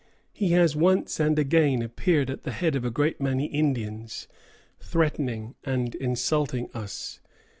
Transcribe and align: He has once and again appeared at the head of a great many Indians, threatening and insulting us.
He 0.33 0.53
has 0.53 0.75
once 0.75 1.19
and 1.19 1.37
again 1.37 1.83
appeared 1.83 2.31
at 2.31 2.41
the 2.41 2.49
head 2.53 2.75
of 2.75 2.83
a 2.83 2.89
great 2.89 3.21
many 3.21 3.45
Indians, 3.45 4.27
threatening 4.79 5.53
and 5.63 5.93
insulting 5.93 6.71
us. 6.73 7.19